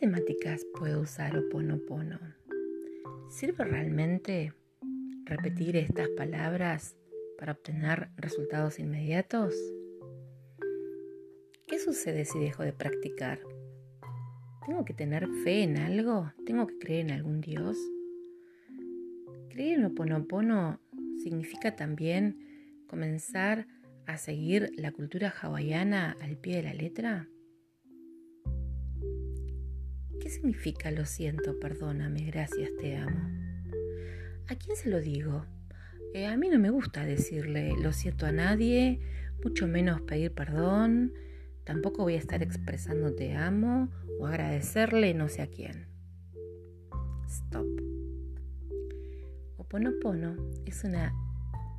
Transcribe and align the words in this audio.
temáticas 0.00 0.64
puedo 0.78 1.02
usar 1.02 1.36
Oponopono? 1.36 2.18
¿Sirve 3.28 3.64
realmente 3.64 4.54
repetir 5.26 5.76
estas 5.76 6.08
palabras 6.16 6.96
para 7.38 7.52
obtener 7.52 8.08
resultados 8.16 8.78
inmediatos? 8.78 9.54
¿Qué 11.66 11.78
sucede 11.78 12.24
si 12.24 12.38
dejo 12.38 12.62
de 12.62 12.72
practicar? 12.72 13.40
¿Tengo 14.66 14.86
que 14.86 14.94
tener 14.94 15.28
fe 15.44 15.64
en 15.64 15.76
algo? 15.76 16.32
¿Tengo 16.46 16.66
que 16.66 16.78
creer 16.78 17.00
en 17.00 17.10
algún 17.10 17.42
Dios? 17.42 17.76
Creer 19.50 19.80
en 19.80 19.84
Oponopono 19.84 20.80
significa 21.22 21.76
también 21.76 22.84
comenzar 22.86 23.66
a 24.06 24.16
seguir 24.16 24.72
la 24.76 24.92
cultura 24.92 25.28
hawaiana 25.28 26.16
al 26.22 26.38
pie 26.38 26.56
de 26.56 26.62
la 26.62 26.72
letra. 26.72 27.28
¿Qué 30.20 30.28
significa 30.28 30.90
lo 30.90 31.06
siento, 31.06 31.58
perdóname, 31.58 32.24
gracias, 32.24 32.70
te 32.78 32.96
amo? 32.96 33.18
¿A 34.48 34.54
quién 34.54 34.76
se 34.76 34.90
lo 34.90 35.00
digo? 35.00 35.46
Eh, 36.12 36.26
a 36.26 36.36
mí 36.36 36.48
no 36.48 36.58
me 36.58 36.68
gusta 36.68 37.06
decirle 37.06 37.72
lo 37.80 37.92
siento 37.92 38.26
a 38.26 38.32
nadie, 38.32 39.00
mucho 39.42 39.66
menos 39.66 40.02
pedir 40.02 40.32
perdón. 40.32 41.14
Tampoco 41.64 42.02
voy 42.02 42.14
a 42.14 42.18
estar 42.18 42.42
expresando 42.42 43.14
te 43.14 43.34
amo 43.34 43.88
o 44.18 44.26
agradecerle 44.26 45.14
no 45.14 45.28
sé 45.28 45.40
a 45.40 45.46
quién. 45.46 45.86
Stop. 47.26 47.66
Oponopono 49.56 50.36
es 50.66 50.84
una 50.84 51.14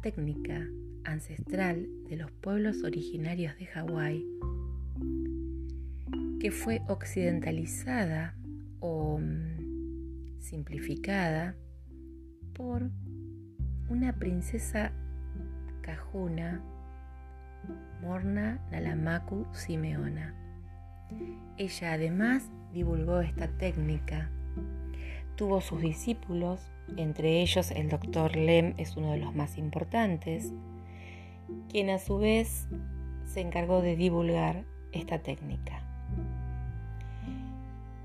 técnica 0.01 0.67
ancestral 1.03 1.87
de 2.09 2.17
los 2.17 2.31
pueblos 2.31 2.83
originarios 2.83 3.55
de 3.57 3.67
Hawái 3.67 4.25
que 6.41 6.49
fue 6.49 6.81
occidentalizada 6.87 8.33
o 8.79 9.19
mm, 9.19 10.39
simplificada 10.39 11.55
por 12.55 12.89
una 13.89 14.13
princesa 14.13 14.91
cajuna, 15.81 16.63
Morna 18.01 18.59
Nalamaku 18.71 19.45
Simeona. 19.53 20.33
Ella 21.59 21.93
además 21.93 22.49
divulgó 22.73 23.21
esta 23.21 23.47
técnica. 23.59 24.31
Tuvo 25.35 25.61
sus 25.61 25.79
discípulos, 25.79 26.59
entre 26.97 27.43
ellos 27.43 27.69
el 27.69 27.87
doctor 27.87 28.35
Lem 28.35 28.73
es 28.77 28.97
uno 28.97 29.11
de 29.11 29.19
los 29.19 29.35
más 29.35 29.59
importantes, 29.59 30.51
quien 31.69 31.91
a 31.91 31.99
su 31.99 32.17
vez 32.17 32.67
se 33.25 33.41
encargó 33.41 33.83
de 33.83 33.95
divulgar 33.95 34.65
esta 34.91 35.19
técnica. 35.19 35.80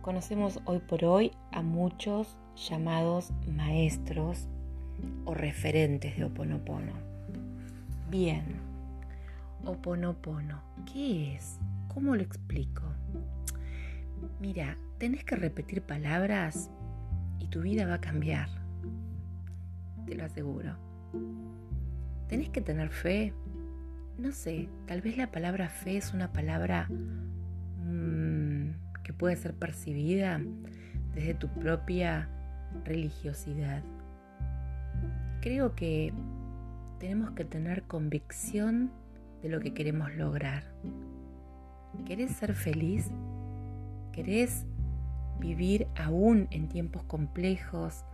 Conocemos 0.07 0.61
hoy 0.67 0.79
por 0.79 1.05
hoy 1.05 1.33
a 1.51 1.62
muchos 1.62 2.39
llamados 2.55 3.33
maestros 3.53 4.47
o 5.25 5.35
referentes 5.35 6.17
de 6.17 6.27
Oponopono. 6.27 6.93
Bien, 8.09 8.45
Oponopono, 9.65 10.62
¿qué 10.93 11.34
es? 11.34 11.59
¿Cómo 11.93 12.15
lo 12.15 12.23
explico? 12.23 12.84
Mira, 14.39 14.79
tenés 14.99 15.25
que 15.25 15.34
repetir 15.34 15.83
palabras 15.83 16.71
y 17.41 17.49
tu 17.49 17.62
vida 17.62 17.84
va 17.84 17.95
a 17.95 18.01
cambiar. 18.01 18.49
Te 20.07 20.15
lo 20.15 20.25
aseguro. 20.25 20.77
Tenés 22.29 22.51
que 22.51 22.61
tener 22.61 22.91
fe. 22.91 23.34
No 24.19 24.31
sé, 24.31 24.69
tal 24.87 25.01
vez 25.01 25.17
la 25.17 25.33
palabra 25.33 25.69
fe 25.69 25.97
es 25.97 26.15
una 26.15 26.33
palabra 26.33 26.89
que 29.07 29.12
puede 29.12 29.37
ser 29.37 29.55
percibida 29.55 30.41
desde 31.15 31.34
tu 31.34 31.47
propia 31.47 32.28
religiosidad. 32.84 33.84
Creo 35.41 35.77
que 35.77 36.12
tenemos 36.99 37.31
que 37.31 37.45
tener 37.45 37.84
convicción 37.84 38.91
de 39.43 39.49
lo 39.49 39.61
que 39.61 39.72
queremos 39.75 40.12
lograr. 40.16 40.65
¿Querés 42.05 42.33
ser 42.33 42.53
feliz? 42.55 43.09
¿Querés 44.11 44.66
vivir 45.39 45.87
aún 45.95 46.49
en 46.50 46.69
tiempos 46.69 47.05
complejos 47.05 48.05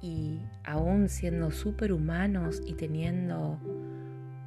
y 0.00 0.40
aún 0.64 1.08
siendo 1.08 1.52
superhumanos 1.52 2.60
y 2.66 2.74
teniendo 2.74 3.60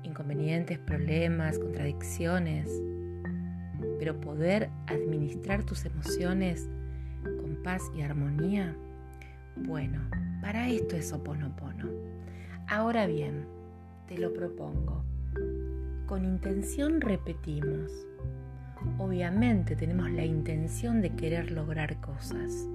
inconvenientes, 0.03 0.78
problemas, 0.78 1.57
contradicciones? 1.57 2.69
Pero 3.97 4.19
poder 4.19 4.69
administrar 4.88 5.63
tus 5.63 5.85
emociones 5.85 6.69
con 7.23 7.61
paz 7.63 7.81
y 7.95 8.01
armonía. 8.01 8.75
Bueno, 9.56 10.01
para 10.41 10.69
esto 10.69 10.95
es 10.95 11.11
Oponopono. 11.13 11.89
Ahora 12.67 13.05
bien, 13.07 13.45
te 14.07 14.17
lo 14.17 14.34
propongo. 14.34 15.03
Con 16.07 16.25
intención 16.25 17.01
repetimos. 17.01 17.91
Obviamente 19.00 19.75
tenemos 19.75 20.11
la 20.11 20.25
intención 20.25 21.01
de 21.01 21.09
querer 21.16 21.51
lograr 21.51 22.00
cosas, 22.01 22.67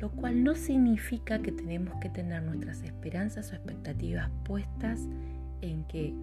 lo 0.00 0.10
cual 0.10 0.42
no 0.42 0.54
significa 0.54 1.40
que 1.40 1.52
tenemos 1.52 1.94
que 2.00 2.08
tener 2.08 2.42
nuestras 2.42 2.82
esperanzas 2.82 3.52
o 3.52 3.56
expectativas 3.56 4.30
puestas 4.44 5.06
en 5.60 5.84
que 5.84 6.14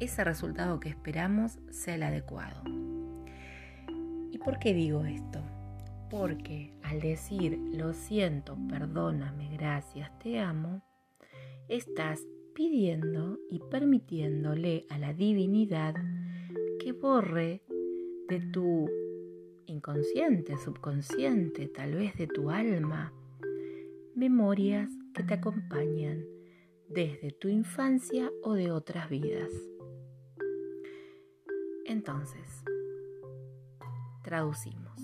ese 0.00 0.24
resultado 0.24 0.80
que 0.80 0.88
esperamos 0.88 1.58
sea 1.70 1.94
el 1.94 2.02
adecuado. 2.02 2.62
¿Y 4.32 4.38
por 4.38 4.58
qué 4.58 4.74
digo 4.74 5.04
esto? 5.04 5.40
Porque 6.10 6.72
al 6.82 7.00
decir 7.00 7.58
lo 7.72 7.92
siento, 7.92 8.56
perdóname, 8.68 9.56
gracias, 9.56 10.16
te 10.18 10.40
amo, 10.40 10.82
estás 11.68 12.20
pidiendo 12.54 13.38
y 13.50 13.60
permitiéndole 13.70 14.86
a 14.90 14.98
la 14.98 15.12
divinidad 15.12 15.94
que 16.78 16.92
borre 16.92 17.62
de 18.28 18.40
tu 18.52 18.88
inconsciente, 19.66 20.56
subconsciente, 20.56 21.68
tal 21.68 21.94
vez 21.94 22.14
de 22.16 22.26
tu 22.26 22.50
alma, 22.50 23.12
memorias 24.14 24.90
que 25.14 25.22
te 25.22 25.34
acompañan 25.34 26.24
desde 26.88 27.32
tu 27.32 27.48
infancia 27.48 28.30
o 28.42 28.54
de 28.54 28.70
otras 28.70 29.08
vidas. 29.08 29.50
Entonces, 31.86 32.64
traducimos. 34.22 34.98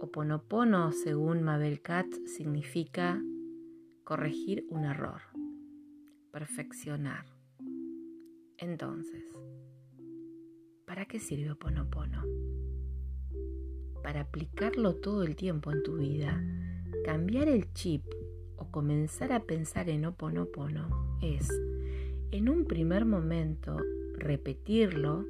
Oponopono, 0.00 0.92
según 0.92 1.42
Mabel 1.42 1.82
Katz, 1.82 2.16
significa 2.26 3.20
corregir 4.04 4.64
un 4.70 4.84
error, 4.84 5.22
perfeccionar. 6.30 7.26
Entonces, 8.58 9.24
¿para 10.86 11.06
qué 11.06 11.18
sirve 11.18 11.50
Oponopono? 11.50 12.22
Para 14.04 14.20
aplicarlo 14.20 14.94
todo 14.94 15.24
el 15.24 15.34
tiempo 15.34 15.72
en 15.72 15.82
tu 15.82 15.96
vida, 15.96 16.40
cambiar 17.04 17.48
el 17.48 17.72
chip 17.72 18.04
o 18.58 18.70
comenzar 18.70 19.32
a 19.32 19.44
pensar 19.44 19.88
en 19.88 20.04
Oponopono 20.04 21.18
es, 21.20 21.50
en 22.30 22.48
un 22.48 22.64
primer 22.64 23.04
momento, 23.04 23.76
repetirlo, 24.18 25.24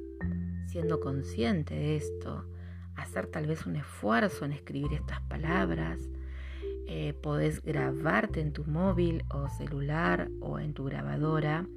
siendo 0.65 0.99
consciente 0.99 1.73
de 1.75 1.95
esto, 1.95 2.45
hacer 2.95 3.27
tal 3.27 3.47
vez 3.47 3.65
un 3.65 3.75
esfuerzo 3.75 4.45
en 4.45 4.51
escribir 4.51 4.93
estas 4.93 5.21
palabras. 5.21 6.09
Eh, 6.87 7.13
podés 7.21 7.61
grabarte 7.61 8.41
en 8.41 8.53
tu 8.53 8.65
móvil 8.65 9.23
o 9.29 9.49
celular 9.49 10.29
o 10.41 10.59
en 10.59 10.73
tu 10.73 10.85
grabadora 10.85 11.67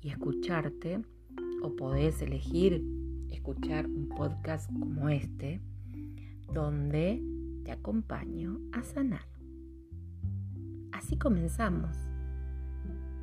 y 0.00 0.10
escucharte. 0.10 1.00
O 1.62 1.74
podés 1.74 2.20
elegir 2.22 2.82
escuchar 3.30 3.86
un 3.86 4.08
podcast 4.08 4.70
como 4.72 5.08
este, 5.08 5.60
donde 6.52 7.22
te 7.64 7.72
acompaño 7.72 8.58
a 8.72 8.82
sanar. 8.82 9.26
Así 10.92 11.16
comenzamos. 11.16 11.96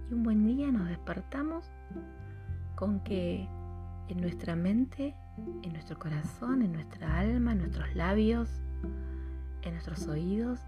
Y 0.09 0.13
un 0.13 0.23
buen 0.23 0.45
día 0.45 0.71
nos 0.71 0.89
despertamos 0.89 1.65
con 2.75 3.01
que 3.01 3.47
en 4.07 4.21
nuestra 4.21 4.55
mente 4.55 5.15
en 5.37 5.73
nuestro 5.73 5.97
corazón, 5.97 6.61
en 6.61 6.73
nuestra 6.73 7.19
alma, 7.19 7.53
en 7.53 7.59
nuestros 7.59 7.95
labios, 7.95 8.49
en 9.63 9.71
nuestros 9.71 10.07
oídos, 10.07 10.59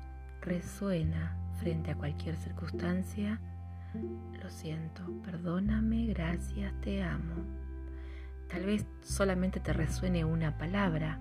resuena 0.42 1.38
frente 1.60 1.92
a 1.92 1.96
cualquier 1.96 2.36
circunstancia. 2.36 3.40
Lo 4.42 4.50
siento, 4.50 5.04
perdóname, 5.24 6.08
gracias, 6.08 6.74
te 6.82 7.04
amo. 7.04 7.36
Tal 8.50 8.66
vez 8.66 8.86
solamente 9.02 9.60
te 9.60 9.74
resuene 9.74 10.26
una 10.26 10.58
palabra. 10.58 11.20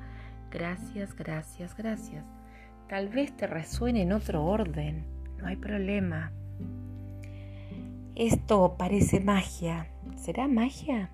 Gracias, 0.51 1.15
gracias, 1.15 1.77
gracias. 1.77 2.25
Tal 2.89 3.09
vez 3.09 3.37
te 3.37 3.47
resuene 3.47 4.03
en 4.03 4.13
otro 4.13 4.45
orden. 4.45 5.07
No 5.39 5.47
hay 5.47 5.57
problema. 5.57 6.33
Esto 8.17 8.77
parece 8.79 9.21
magia. 9.21 9.89
¿Será 10.17 10.49
magia? 10.49 11.11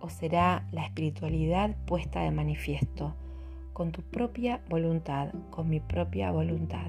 o 0.00 0.08
será 0.08 0.66
la 0.72 0.84
espiritualidad 0.84 1.76
puesta 1.86 2.20
de 2.20 2.30
manifiesto, 2.30 3.14
con 3.72 3.92
tu 3.92 4.02
propia 4.02 4.60
voluntad, 4.68 5.32
con 5.50 5.68
mi 5.68 5.80
propia 5.80 6.30
voluntad. 6.32 6.86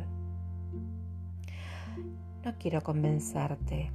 No 2.44 2.54
quiero 2.58 2.82
convencerte 2.82 3.92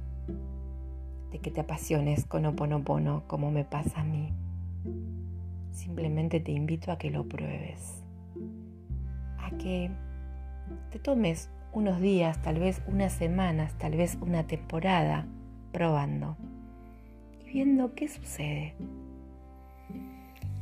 de 1.31 1.39
que 1.39 1.51
te 1.51 1.61
apasiones 1.61 2.25
con 2.25 2.45
Oponopono 2.45 3.23
como 3.27 3.51
me 3.51 3.65
pasa 3.65 4.01
a 4.01 4.03
mí. 4.03 4.31
Simplemente 5.71 6.39
te 6.39 6.51
invito 6.51 6.91
a 6.91 6.97
que 6.97 7.11
lo 7.11 7.27
pruebes. 7.27 8.03
A 9.39 9.49
que 9.57 9.91
te 10.91 10.99
tomes 10.99 11.49
unos 11.73 11.99
días, 11.99 12.41
tal 12.41 12.59
vez 12.59 12.81
unas 12.87 13.13
semanas, 13.13 13.77
tal 13.77 13.95
vez 13.95 14.17
una 14.21 14.47
temporada 14.47 15.27
probando 15.77 16.35
y 17.39 17.53
viendo 17.53 17.93
qué 17.93 18.07
sucede. 18.07 18.73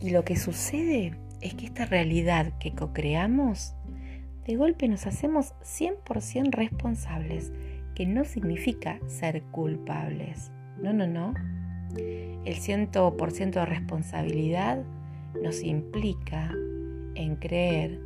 Y 0.02 0.10
lo 0.10 0.26
que 0.26 0.36
sucede 0.36 1.18
es 1.40 1.54
que 1.54 1.68
esta 1.68 1.86
realidad 1.86 2.52
que 2.60 2.74
co-creamos, 2.74 3.74
de 4.46 4.58
golpe 4.58 4.90
nos 4.90 5.08
hacemos 5.08 5.54
100% 5.62 6.52
responsables, 6.52 7.54
que 7.96 8.06
no 8.06 8.26
significa 8.26 9.00
ser 9.08 9.42
culpables. 9.52 10.52
No, 10.82 10.92
no, 10.92 11.08
no. 11.08 11.34
El 11.96 12.58
100% 12.58 13.52
de 13.52 13.66
responsabilidad 13.66 14.84
nos 15.42 15.64
implica 15.64 16.52
en 17.16 17.38
creer 17.38 18.02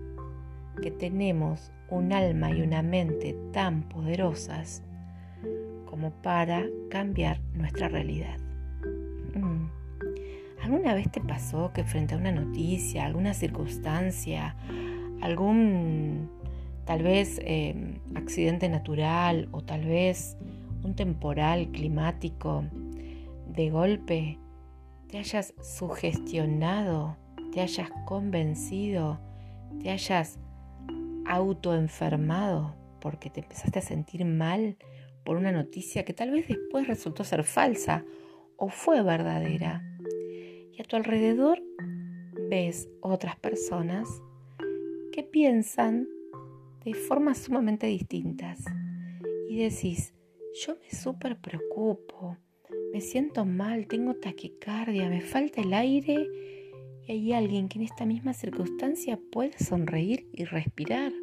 que 0.79 0.91
tenemos 0.91 1.71
un 1.89 2.13
alma 2.13 2.51
y 2.51 2.61
una 2.61 2.83
mente 2.83 3.35
tan 3.51 3.81
poderosas 3.89 4.83
como 5.89 6.12
para 6.12 6.68
cambiar 6.91 7.41
nuestra 7.56 7.89
realidad. 7.89 8.38
Mm. 9.33 9.69
¿Alguna 10.62 10.94
vez 10.94 11.12
te 11.12 11.19
pasó 11.19 11.74
que 11.74 11.83
frente 11.83 12.13
a 12.13 12.18
una 12.18 12.31
noticia, 12.31 13.06
alguna 13.06 13.33
circunstancia, 13.33 14.56
algún 15.21 16.30
tal 16.86 17.01
vez 17.01 17.39
eh, 17.44 18.00
accidente 18.13 18.69
natural 18.69 19.50
o 19.51 19.62
tal 19.62 19.86
vez 19.86 20.38
un 20.83 20.95
temporal 20.95 21.69
climático, 21.71 22.65
de 23.47 23.69
golpe 23.71 24.38
te 25.09 25.18
hayas 25.18 25.56
sugestionado, 25.62 27.18
te 27.51 27.62
hayas 27.62 27.89
convencido, 28.06 29.19
te 29.81 29.89
hayas 29.89 30.38
autoenfermado 31.25 32.75
porque 33.00 33.31
te 33.31 33.39
empezaste 33.42 33.80
a 33.80 33.81
sentir 33.81 34.24
mal 34.25 34.77
por 35.29 35.37
una 35.37 35.51
noticia 35.51 36.05
que 36.05 36.13
tal 36.13 36.31
vez 36.31 36.47
después 36.47 36.87
resultó 36.87 37.23
ser 37.23 37.43
falsa 37.43 38.03
o 38.57 38.67
fue 38.69 39.03
verdadera. 39.03 39.83
Y 40.73 40.81
a 40.81 40.83
tu 40.83 40.95
alrededor 40.95 41.61
ves 42.49 42.89
otras 42.99 43.35
personas 43.35 44.09
que 45.11 45.21
piensan 45.21 46.07
de 46.83 46.95
formas 46.95 47.37
sumamente 47.37 47.85
distintas. 47.85 48.65
Y 49.47 49.59
decís, 49.59 50.15
yo 50.65 50.77
me 50.81 50.89
súper 50.89 51.37
preocupo, 51.37 52.35
me 52.91 52.99
siento 52.99 53.45
mal, 53.45 53.85
tengo 53.85 54.15
taquicardia, 54.15 55.09
me 55.09 55.21
falta 55.21 55.61
el 55.61 55.75
aire 55.75 56.27
y 57.05 57.11
hay 57.11 57.33
alguien 57.33 57.69
que 57.69 57.77
en 57.77 57.83
esta 57.83 58.03
misma 58.07 58.33
circunstancia 58.33 59.19
puede 59.31 59.59
sonreír 59.59 60.27
y 60.33 60.45
respirar. 60.45 61.13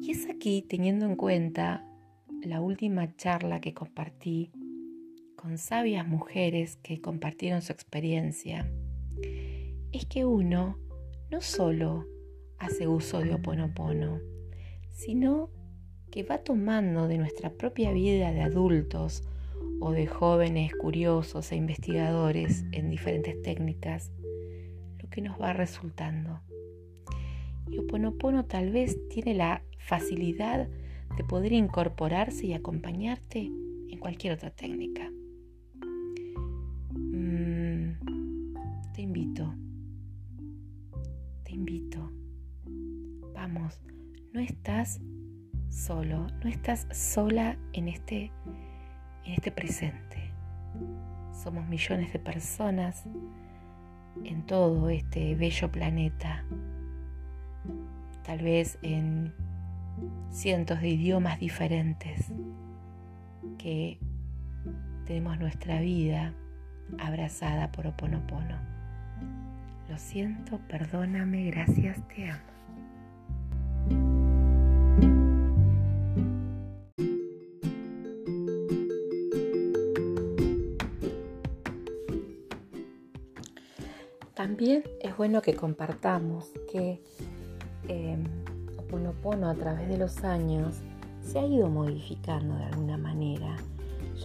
Y 0.00 0.12
es 0.12 0.30
aquí, 0.30 0.62
teniendo 0.66 1.04
en 1.04 1.16
cuenta 1.16 1.85
la 2.46 2.60
última 2.60 3.16
charla 3.16 3.60
que 3.60 3.74
compartí 3.74 4.52
con 5.34 5.58
sabias 5.58 6.06
mujeres 6.06 6.76
que 6.76 7.00
compartieron 7.00 7.60
su 7.60 7.72
experiencia, 7.72 8.70
es 9.90 10.06
que 10.06 10.24
uno 10.24 10.78
no 11.28 11.40
solo 11.40 12.06
hace 12.58 12.86
uso 12.86 13.18
de 13.18 13.34
Oponopono, 13.34 14.20
sino 14.92 15.50
que 16.12 16.22
va 16.22 16.38
tomando 16.38 17.08
de 17.08 17.18
nuestra 17.18 17.50
propia 17.50 17.92
vida 17.92 18.32
de 18.32 18.42
adultos 18.42 19.24
o 19.80 19.90
de 19.90 20.06
jóvenes 20.06 20.72
curiosos 20.74 21.50
e 21.50 21.56
investigadores 21.56 22.64
en 22.70 22.90
diferentes 22.90 23.42
técnicas 23.42 24.12
lo 24.98 25.10
que 25.10 25.20
nos 25.20 25.40
va 25.40 25.52
resultando. 25.52 26.40
Y 27.68 27.78
Oponopono 27.78 28.44
tal 28.44 28.70
vez 28.70 28.96
tiene 29.08 29.34
la 29.34 29.64
facilidad 29.78 30.68
de 31.16 31.24
poder 31.24 31.52
incorporarse 31.52 32.46
y 32.46 32.54
acompañarte 32.54 33.40
en 33.40 33.98
cualquier 33.98 34.34
otra 34.34 34.50
técnica. 34.50 35.10
Mm, 36.92 37.92
te 38.92 39.02
invito, 39.02 39.54
te 41.44 41.52
invito. 41.52 42.10
Vamos, 43.34 43.80
no 44.32 44.40
estás 44.40 45.00
solo, 45.68 46.26
no 46.42 46.50
estás 46.50 46.86
sola 46.92 47.58
en 47.72 47.88
este, 47.88 48.32
en 49.24 49.32
este 49.34 49.52
presente. 49.52 50.32
Somos 51.32 51.68
millones 51.68 52.12
de 52.12 52.18
personas 52.18 53.04
en 54.24 54.44
todo 54.46 54.88
este 54.88 55.34
bello 55.34 55.70
planeta, 55.70 56.44
tal 58.24 58.42
vez 58.42 58.78
en 58.82 59.34
cientos 60.30 60.80
de 60.80 60.88
idiomas 60.88 61.38
diferentes, 61.40 62.32
que 63.58 63.98
tenemos 65.06 65.38
nuestra 65.38 65.80
vida 65.80 66.34
abrazada 66.98 67.72
por 67.72 67.86
Oponopono. 67.86 68.56
Lo 69.88 69.98
siento, 69.98 70.58
perdóname, 70.68 71.50
gracias, 71.50 71.96
te 72.08 72.30
amo. 72.30 72.56
También 84.34 84.84
es 85.00 85.16
bueno 85.16 85.40
que 85.40 85.54
compartamos 85.54 86.52
que 86.70 87.00
eh, 87.88 88.18
Oponopono 88.86 89.48
a 89.48 89.54
través 89.54 89.88
de 89.88 89.98
los 89.98 90.24
años 90.24 90.76
se 91.20 91.38
ha 91.38 91.46
ido 91.46 91.68
modificando 91.68 92.56
de 92.56 92.64
alguna 92.64 92.96
manera, 92.96 93.56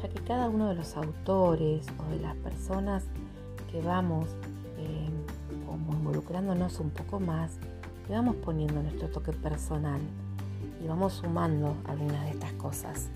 ya 0.01 0.07
que 0.07 0.21
cada 0.21 0.49
uno 0.49 0.69
de 0.69 0.75
los 0.75 0.95
autores 0.95 1.85
o 1.99 2.11
de 2.11 2.19
las 2.19 2.35
personas 2.37 3.05
que 3.71 3.81
vamos 3.81 4.29
em, 4.77 5.65
como 5.65 5.93
involucrándonos 5.93 6.79
un 6.79 6.91
poco 6.91 7.19
más, 7.19 7.57
le 8.07 8.15
vamos 8.15 8.35
poniendo 8.37 8.81
nuestro 8.81 9.09
toque 9.09 9.31
personal 9.31 9.99
y 10.83 10.87
vamos 10.87 11.13
sumando 11.13 11.75
algunas 11.87 12.23
de 12.25 12.31
estas 12.31 12.53
cosas 12.53 13.09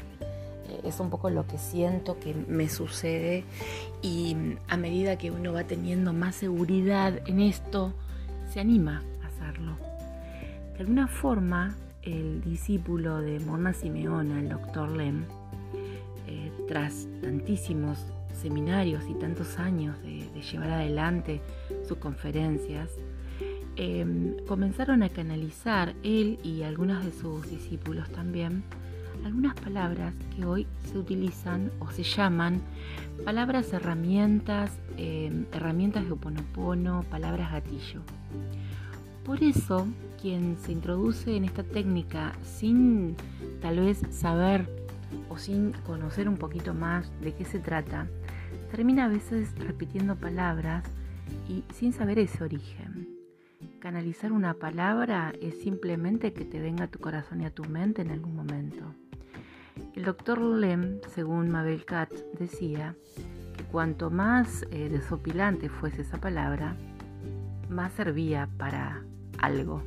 es 0.83 0.99
un 0.99 1.09
poco 1.09 1.29
lo 1.29 1.47
que 1.47 1.57
siento 1.57 2.19
que 2.19 2.33
me 2.33 2.69
sucede 2.69 3.43
y 4.01 4.35
a 4.67 4.77
medida 4.77 5.17
que 5.17 5.31
uno 5.31 5.53
va 5.53 5.63
teniendo 5.63 6.13
más 6.13 6.35
seguridad 6.35 7.21
en 7.27 7.39
esto, 7.39 7.93
se 8.51 8.59
anima 8.59 9.03
a 9.23 9.27
hacerlo. 9.27 9.84
De 10.75 10.81
alguna 10.81 11.07
forma, 11.07 11.75
el 12.01 12.41
discípulo 12.41 13.21
de 13.21 13.39
Mona 13.39 13.73
Simeona, 13.73 14.39
el 14.39 14.49
doctor 14.49 14.91
Lem, 14.91 15.23
eh, 16.27 16.51
tras 16.67 17.07
tantísimos 17.21 18.05
seminarios 18.33 19.03
y 19.09 19.13
tantos 19.13 19.57
años 19.57 19.97
de, 20.01 20.25
llevar 20.41 20.71
adelante 20.71 21.41
sus 21.87 21.97
conferencias, 21.97 22.91
em, 23.77 24.35
comenzaron 24.45 25.01
a 25.01 25.09
canalizar 25.09 25.95
él 26.03 26.39
y 26.43 26.63
algunos 26.63 27.03
de 27.03 27.11
sus 27.11 27.49
discípulos 27.49 28.09
también 28.11 28.63
algunas 29.23 29.55
palabras 29.55 30.13
que 30.35 30.45
hoy 30.45 30.67
se 30.91 30.97
utilizan 30.97 31.71
o 31.79 31.89
se 31.91 32.03
llaman 32.03 32.61
palabras 33.23 33.71
herramientas, 33.73 34.71
eh, 34.97 35.45
herramientas 35.51 36.05
de 36.05 36.11
oponopono, 36.11 37.03
palabras 37.09 37.51
gatillo. 37.51 38.01
Por 39.25 39.43
eso, 39.43 39.87
quien 40.21 40.55
se 40.57 40.71
introduce 40.71 41.35
en 41.35 41.45
esta 41.45 41.63
técnica 41.63 42.33
sin 42.43 43.15
tal 43.59 43.79
vez 43.79 44.01
saber 44.11 44.69
o 45.29 45.37
sin 45.39 45.71
conocer 45.71 46.29
un 46.29 46.37
poquito 46.37 46.75
más 46.75 47.11
de 47.21 47.33
qué 47.33 47.43
se 47.43 47.57
trata, 47.57 48.07
termina 48.69 49.05
a 49.05 49.09
veces 49.09 49.51
repitiendo 49.57 50.15
palabras 50.15 50.85
y 51.49 51.63
sin 51.73 51.91
saber 51.91 52.19
ese 52.19 52.43
origen. 52.43 53.09
Canalizar 53.79 54.31
una 54.31 54.53
palabra 54.53 55.33
es 55.41 55.59
simplemente 55.59 56.31
que 56.31 56.45
te 56.45 56.59
venga 56.59 56.85
a 56.85 56.91
tu 56.91 56.99
corazón 56.99 57.41
y 57.41 57.45
a 57.45 57.51
tu 57.51 57.63
mente 57.63 58.03
en 58.03 58.11
algún 58.11 58.35
momento. 58.35 58.93
El 59.95 60.03
doctor 60.05 60.39
Lem, 60.39 60.99
según 61.13 61.49
Mabel 61.49 61.83
Katz, 61.83 62.23
decía 62.37 62.95
que 63.57 63.63
cuanto 63.63 64.11
más 64.11 64.67
eh, 64.69 64.87
desopilante 64.89 65.67
fuese 65.69 66.03
esa 66.03 66.19
palabra, 66.19 66.75
más 67.69 67.91
servía 67.93 68.47
para 68.57 69.03
algo, 69.39 69.81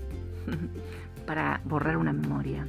para 1.27 1.61
borrar 1.65 1.97
una 1.97 2.13
memoria. 2.13 2.67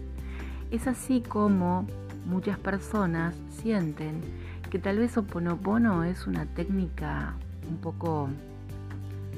Es 0.71 0.87
así 0.87 1.21
como 1.21 1.87
muchas 2.25 2.59
personas 2.59 3.35
sienten 3.49 4.21
que 4.69 4.79
tal 4.79 4.99
vez 4.99 5.17
Oponopono 5.17 6.03
es 6.03 6.27
una 6.27 6.45
técnica 6.45 7.33
un 7.67 7.77
poco 7.77 8.29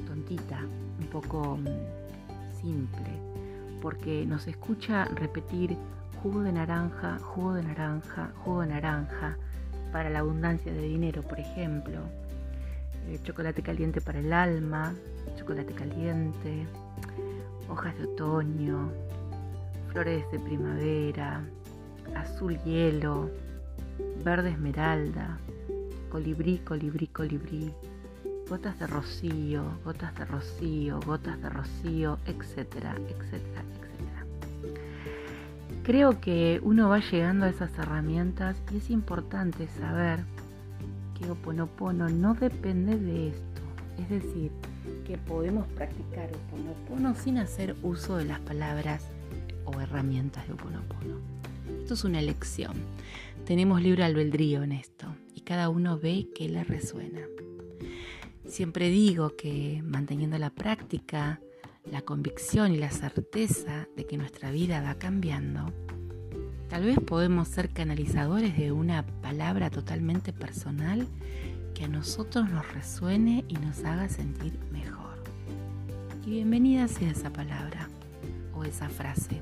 tontita, 0.05 0.59
un 0.99 1.07
poco 1.07 1.57
mm, 1.57 2.61
simple, 2.61 3.11
porque 3.81 4.25
nos 4.25 4.47
escucha 4.47 5.05
repetir 5.05 5.77
jugo 6.21 6.41
de 6.41 6.51
naranja, 6.51 7.17
jugo 7.19 7.53
de 7.53 7.63
naranja, 7.63 8.31
jugo 8.43 8.61
de 8.61 8.67
naranja, 8.67 9.37
para 9.91 10.09
la 10.09 10.19
abundancia 10.19 10.71
de 10.71 10.81
dinero, 10.81 11.21
por 11.23 11.39
ejemplo. 11.39 11.99
Eh, 13.07 13.19
chocolate 13.23 13.61
caliente 13.61 14.01
para 14.01 14.19
el 14.19 14.31
alma, 14.31 14.93
chocolate 15.37 15.73
caliente, 15.73 16.67
hojas 17.69 17.97
de 17.97 18.05
otoño, 18.05 18.91
flores 19.91 20.23
de 20.31 20.39
primavera, 20.39 21.41
azul 22.15 22.57
hielo, 22.63 23.29
verde 24.23 24.51
esmeralda, 24.51 25.37
colibrí, 26.09 26.59
colibrí, 26.59 27.07
colibrí, 27.07 27.73
gotas 28.49 28.77
de 28.79 28.87
rocío, 28.87 29.63
gotas 29.83 30.13
de 30.15 30.25
rocío, 30.25 30.99
gotas 31.05 31.41
de 31.41 31.49
rocío, 31.49 32.17
etcétera, 32.25 32.95
etcétera, 33.07 33.61
etcétera. 33.61 34.25
Creo 35.83 36.19
que 36.19 36.59
uno 36.63 36.89
va 36.89 36.99
llegando 36.99 37.45
a 37.45 37.49
esas 37.49 37.77
herramientas 37.77 38.61
y 38.71 38.77
es 38.77 38.89
importante 38.89 39.67
saber 39.67 40.19
que 41.17 41.31
Oponopono 41.31 42.09
no 42.09 42.33
depende 42.33 42.97
de 42.97 43.29
esto. 43.29 43.50
Es 43.99 44.09
decir, 44.09 44.51
que 45.05 45.17
podemos 45.17 45.67
practicar 45.67 46.29
Oponopono 46.33 47.15
sin 47.15 47.37
hacer 47.37 47.75
uso 47.83 48.17
de 48.17 48.25
las 48.25 48.39
palabras 48.39 49.03
o 49.65 49.79
herramientas 49.79 50.47
de 50.47 50.53
Oponopono. 50.53 51.19
Esto 51.81 51.93
es 51.93 52.03
una 52.03 52.19
elección. 52.19 52.73
Tenemos 53.45 53.81
libre 53.81 54.03
albedrío 54.03 54.63
en 54.63 54.71
esto 54.71 55.07
y 55.35 55.41
cada 55.41 55.69
uno 55.69 55.99
ve 55.99 56.29
qué 56.35 56.47
le 56.49 56.63
resuena. 56.63 57.21
Siempre 58.45 58.89
digo 58.89 59.35
que 59.35 59.81
manteniendo 59.83 60.37
la 60.37 60.49
práctica, 60.49 61.39
la 61.89 62.01
convicción 62.01 62.73
y 62.73 62.77
la 62.77 62.91
certeza 62.91 63.87
de 63.95 64.05
que 64.05 64.17
nuestra 64.17 64.51
vida 64.51 64.81
va 64.81 64.95
cambiando, 64.95 65.71
tal 66.69 66.85
vez 66.85 66.99
podemos 66.99 67.47
ser 67.47 67.69
canalizadores 67.69 68.57
de 68.57 68.71
una 68.71 69.05
palabra 69.21 69.69
totalmente 69.69 70.33
personal 70.33 71.07
que 71.81 71.85
a 71.85 71.87
nosotros 71.87 72.47
nos 72.47 72.71
resuene 72.73 73.43
y 73.47 73.55
nos 73.55 73.83
haga 73.83 74.07
sentir 74.07 74.53
mejor. 74.71 75.17
Y 76.23 76.29
bienvenida 76.29 76.87
sea 76.87 77.09
esa 77.09 77.31
palabra 77.31 77.89
o 78.53 78.63
esa 78.63 78.87
frase. 78.87 79.41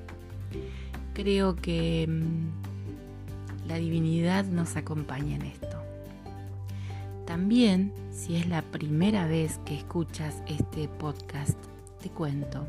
Creo 1.14 1.58
que 1.58 2.08
mm, 2.08 3.68
la 3.68 3.76
divinidad 3.76 4.46
nos 4.46 4.78
acompaña 4.78 5.36
en 5.36 5.42
esto. 5.42 5.84
También, 7.28 7.92
si 8.14 8.38
es 8.38 8.48
la 8.48 8.62
primera 8.62 9.28
vez 9.28 9.60
que 9.66 9.76
escuchas 9.76 10.42
este 10.48 10.88
podcast, 10.88 11.60
te 12.02 12.10
cuento 12.10 12.66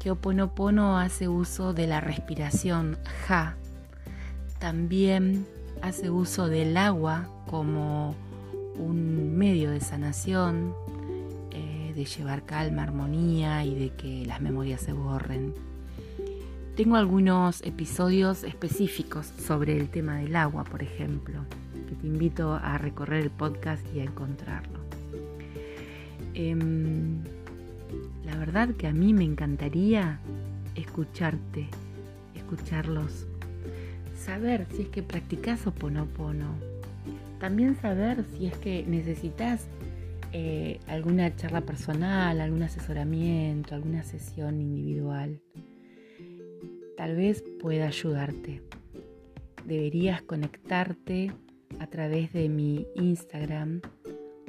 que 0.00 0.10
Oponopono 0.10 0.98
hace 0.98 1.28
uso 1.28 1.72
de 1.72 1.86
la 1.86 2.02
respiración 2.02 2.98
Ja. 3.26 3.56
También 4.58 5.46
hace 5.80 6.10
uso 6.10 6.48
del 6.48 6.76
agua 6.76 7.26
como 7.46 8.14
un 8.76 9.36
medio 9.36 9.70
de 9.70 9.80
sanación, 9.80 10.74
eh, 11.50 11.92
de 11.94 12.04
llevar 12.04 12.44
calma, 12.44 12.82
armonía 12.82 13.64
y 13.64 13.74
de 13.74 13.90
que 13.90 14.24
las 14.26 14.40
memorias 14.40 14.80
se 14.80 14.92
borren. 14.92 15.54
Tengo 16.76 16.96
algunos 16.96 17.62
episodios 17.62 18.44
específicos 18.44 19.26
sobre 19.26 19.76
el 19.76 19.90
tema 19.90 20.16
del 20.16 20.34
agua, 20.36 20.64
por 20.64 20.82
ejemplo, 20.82 21.44
que 21.86 21.94
te 21.94 22.06
invito 22.06 22.54
a 22.54 22.78
recorrer 22.78 23.22
el 23.22 23.30
podcast 23.30 23.84
y 23.94 24.00
a 24.00 24.04
encontrarlo. 24.04 24.80
Em, 26.34 27.22
la 28.24 28.36
verdad 28.38 28.70
que 28.70 28.86
a 28.86 28.92
mí 28.92 29.12
me 29.12 29.24
encantaría 29.24 30.18
escucharte, 30.74 31.68
escucharlos, 32.34 33.26
saber 34.16 34.66
si 34.74 34.82
es 34.82 34.88
que 34.88 35.02
practicas 35.02 35.66
Oponopono, 35.66 36.71
también 37.42 37.74
saber 37.74 38.24
si 38.24 38.46
es 38.46 38.56
que 38.58 38.84
necesitas 38.86 39.66
eh, 40.32 40.78
alguna 40.86 41.34
charla 41.34 41.62
personal, 41.62 42.40
algún 42.40 42.62
asesoramiento, 42.62 43.74
alguna 43.74 44.04
sesión 44.04 44.60
individual. 44.60 45.40
Tal 46.96 47.16
vez 47.16 47.42
pueda 47.60 47.88
ayudarte. 47.88 48.62
Deberías 49.66 50.22
conectarte 50.22 51.32
a 51.80 51.88
través 51.88 52.32
de 52.32 52.48
mi 52.48 52.86
Instagram 52.94 53.80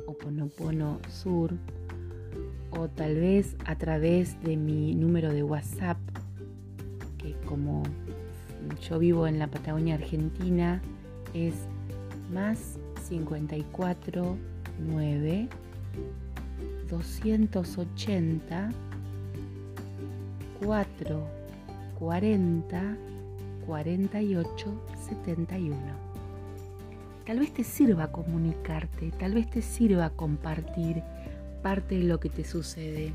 Oponopono 0.05 0.99
Sur 1.09 1.55
o 2.69 2.89
tal 2.89 3.15
vez 3.15 3.55
a 3.65 3.75
través 3.75 4.39
de 4.43 4.55
mi 4.55 4.93
número 4.93 5.33
de 5.33 5.41
WhatsApp 5.41 5.97
que 7.17 7.33
como 7.47 7.81
yo 8.87 8.99
vivo 8.99 9.25
en 9.25 9.39
la 9.39 9.47
Patagonia 9.47 9.95
Argentina 9.95 10.79
es 11.33 11.55
más 12.31 12.77
54 13.13 14.37
9 14.79 15.47
280 16.89 18.69
4 20.65 21.27
40 21.99 22.97
48 23.67 24.81
71. 25.07 25.77
Tal 27.25 27.39
vez 27.39 27.53
te 27.53 27.63
sirva 27.63 28.11
comunicarte, 28.11 29.11
tal 29.19 29.35
vez 29.35 29.47
te 29.49 29.61
sirva 29.61 30.09
compartir 30.09 31.03
parte 31.61 31.95
de 31.99 32.05
lo 32.05 32.19
que 32.19 32.29
te 32.29 32.43
sucede. 32.43 33.13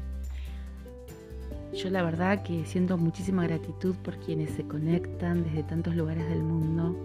Yo 1.75 1.90
la 1.90 2.02
verdad 2.02 2.45
que 2.45 2.64
siento 2.67 2.97
muchísima 2.97 3.43
gratitud 3.49 3.97
por 3.97 4.17
quienes 4.21 4.52
se 4.52 4.62
conectan 4.62 5.43
desde 5.43 5.64
tantos 5.64 5.97
lugares 5.97 6.28
del 6.28 6.43
mundo. 6.43 6.97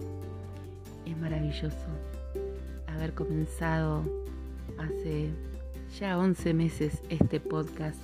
Es 1.04 1.18
maravilloso 1.18 1.88
haber 2.94 3.14
comenzado 3.14 4.04
hace 4.78 5.30
ya 5.98 6.18
11 6.18 6.54
meses 6.54 7.02
este 7.08 7.40
podcast 7.40 7.98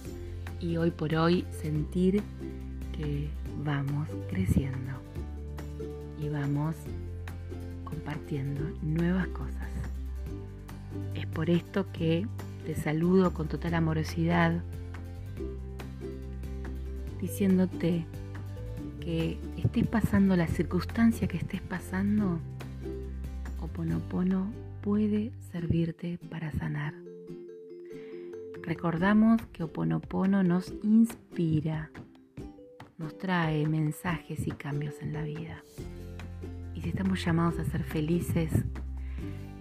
y 0.61 0.77
hoy 0.77 0.91
por 0.91 1.15
hoy 1.15 1.47
sentir 1.51 2.23
que 2.97 3.29
vamos 3.65 4.09
creciendo 4.29 4.93
y 6.21 6.29
vamos 6.29 6.75
compartiendo 7.85 8.63
nuevas 8.83 9.27
cosas. 9.29 9.69
Es 11.15 11.27
por 11.27 11.51
esto 11.51 11.87
que 11.93 12.27
te 12.67 12.75
saludo 12.75 13.33
con 13.33 13.49
total 13.49 13.75
amorosidad, 13.75 14.61
diciéndote 17.21 18.05
que 19.01 19.39
estés 19.57 19.87
pasando 19.87 20.37
la 20.37 20.47
circunstancia 20.47 21.27
que 21.27 21.39
estés 21.39 21.63
pasando, 21.63 22.39
Oponopono 23.61 24.60
puede 24.81 25.33
servirte 25.53 26.19
para 26.31 26.51
sanar. 26.53 26.95
Recordamos 28.63 29.41
que 29.53 29.65
Oponopono 29.65 30.43
nos 30.43 30.73
inspira, 30.83 31.91
nos 32.99 33.17
trae 33.19 33.67
mensajes 33.67 34.47
y 34.47 34.51
cambios 34.53 34.95
en 35.01 35.13
la 35.13 35.23
vida. 35.23 35.63
Y 36.75 36.83
si 36.83 36.91
estamos 36.91 37.25
llamados 37.25 37.59
a 37.59 37.65
ser 37.65 37.83
felices, 37.83 38.53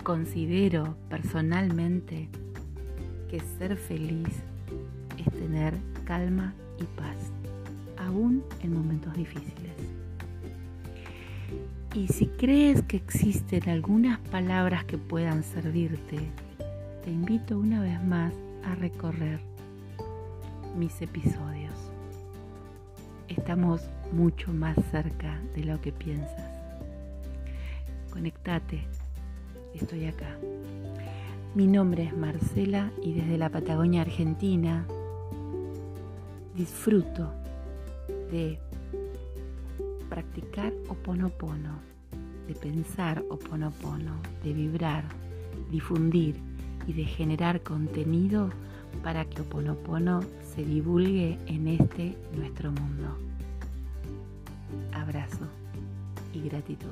considero 0.04 0.96
personalmente 1.10 2.30
que 3.30 3.40
ser 3.40 3.78
feliz 3.78 4.30
es 5.18 5.34
tener 5.34 5.76
calma 6.06 6.54
y 6.80 6.84
paz, 6.98 7.32
aún 7.98 8.44
en 8.62 8.74
momentos 8.74 9.14
difíciles. 9.14 9.99
Y 11.96 12.08
si 12.08 12.28
crees 12.28 12.84
que 12.84 12.98
existen 12.98 13.68
algunas 13.68 14.20
palabras 14.20 14.86
que 14.86 15.00
puedan 15.00 15.44
servirte, 15.44 16.20
te 17.04 17.10
invito 17.10 17.58
una 17.58 17.82
vez 17.82 18.04
más 18.04 18.32
a 18.64 18.76
recorrer 18.76 19.40
mis 20.78 21.02
episodios. 21.02 21.74
Estamos 23.28 23.90
mucho 24.12 24.54
más 24.54 24.78
cerca 24.92 25.42
de 25.56 25.64
lo 25.64 25.82
que 25.82 25.92
piensas. 25.92 26.52
Conectate, 28.12 28.84
estoy 29.74 30.06
acá. 30.06 30.38
Mi 31.56 31.66
nombre 31.66 32.04
es 32.04 32.16
Marcela 32.16 32.92
y 33.04 33.14
desde 33.14 33.40
la 33.40 33.50
Patagonia 33.50 34.02
Argentina 34.02 34.86
disfruto 36.56 37.34
de 38.32 38.60
practicar 40.10 40.74
oponopono, 40.88 41.80
de 42.48 42.56
pensar 42.56 43.24
oponopono, 43.30 44.20
de 44.44 44.54
vibrar, 44.54 45.04
difundir 45.72 46.36
y 46.88 46.94
de 46.94 47.06
generar 47.06 47.62
contenido 47.62 48.50
para 49.04 49.26
que 49.26 49.42
oponopono 49.42 50.22
se 50.56 50.64
divulgue 50.64 51.38
en 51.46 51.68
este 51.68 52.18
nuestro 52.36 52.72
mundo. 52.72 53.18
Abrazo 54.94 55.48
y 56.34 56.42
gratitud. 56.42 56.88